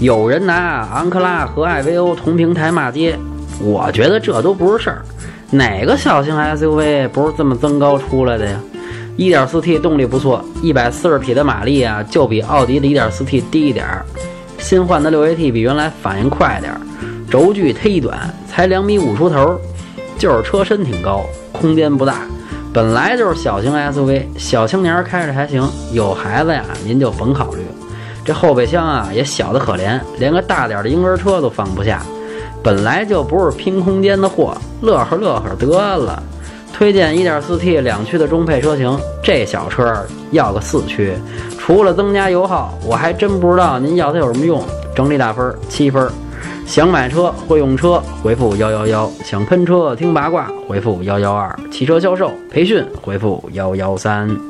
[0.00, 3.18] 有人拿昂克拉和艾维欧同平台骂街，
[3.60, 5.04] 我觉得这都不是事儿。
[5.50, 8.58] 哪个小型 SUV 不是这么增高出来的呀
[9.18, 14.06] ？1.4T 动力不错，140匹的马力啊，就比奥迪的 1.4T 低一点儿。
[14.56, 16.80] 新换的 6AT 比原来反应快点儿，
[17.30, 19.60] 轴距忒短，才两米五出头，
[20.18, 22.22] 就是车身挺高，空间不大。
[22.72, 25.62] 本来就是小型 SUV，小青年开着还行，
[25.92, 27.60] 有孩子呀，您就甭考虑。
[28.24, 32.02] 这后备箱啊也小得可怜，连个大点的婴儿车都放不下。
[32.62, 35.66] 本来就不是拼空间的货，乐呵乐呵得
[35.96, 36.22] 了。
[36.72, 39.94] 推荐 1.4T 两驱的中配车型，这小车
[40.30, 41.14] 要个四驱，
[41.58, 44.62] 除了增加油耗，我还真不知道您要它有什么用。
[44.94, 46.10] 整体打分七分。
[46.66, 54.49] 想买车会用车，回复幺幺幺；想喷车听八卦，回复幺幺二；汽车销售培训，回复幺幺三。